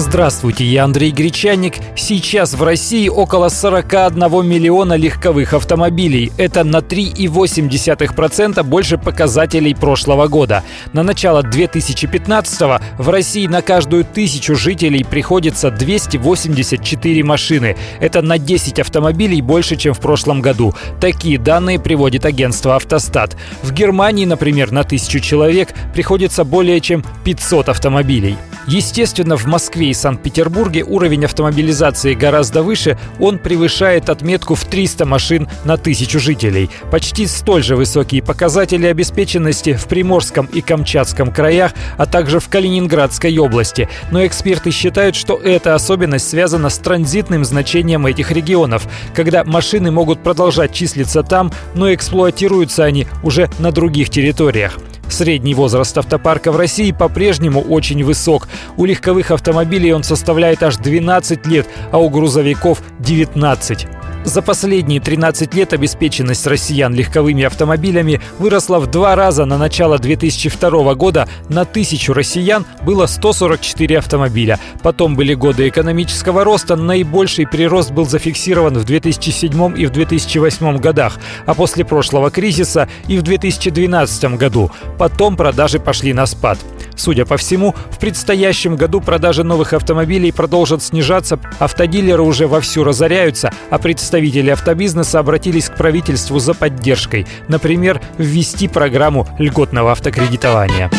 [0.00, 1.74] Здравствуйте, я Андрей Гречаник.
[1.96, 6.30] Сейчас в России около 41 миллиона легковых автомобилей.
[6.38, 10.62] Это на 3,8% больше показателей прошлого года.
[10.92, 17.76] На начало 2015 в России на каждую тысячу жителей приходится 284 машины.
[17.98, 20.76] Это на 10 автомобилей больше, чем в прошлом году.
[21.00, 23.36] Такие данные приводит агентство «Автостат».
[23.64, 28.36] В Германии, например, на тысячу человек приходится более чем 500 автомобилей.
[28.68, 35.48] Естественно, в Москве и Санкт-Петербурге уровень автомобилизации гораздо выше, он превышает отметку в 300 машин
[35.64, 36.68] на тысячу жителей.
[36.90, 43.36] Почти столь же высокие показатели обеспеченности в Приморском и Камчатском краях, а также в Калининградской
[43.38, 43.88] области.
[44.10, 50.22] Но эксперты считают, что эта особенность связана с транзитным значением этих регионов, когда машины могут
[50.22, 54.78] продолжать числиться там, но эксплуатируются они уже на других территориях.
[55.08, 58.48] Средний возраст автопарка в России по-прежнему очень высок.
[58.76, 63.97] У легковых автомобилей он составляет аж 12 лет, а у грузовиков 19.
[64.24, 70.94] За последние 13 лет обеспеченность россиян легковыми автомобилями выросла в два раза на начало 2002
[70.94, 71.28] года.
[71.48, 74.58] На тысячу россиян было 144 автомобиля.
[74.82, 76.76] Потом были годы экономического роста.
[76.76, 83.18] Наибольший прирост был зафиксирован в 2007 и в 2008 годах, а после прошлого кризиса и
[83.18, 84.70] в 2012 году.
[84.98, 86.58] Потом продажи пошли на спад.
[86.98, 93.52] Судя по всему, в предстоящем году продажи новых автомобилей продолжат снижаться, автодилеры уже вовсю разоряются,
[93.70, 100.90] а представители автобизнеса обратились к правительству за поддержкой, например, ввести программу льготного автокредитования.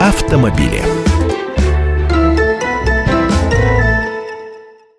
[0.00, 1.09] Автомобили.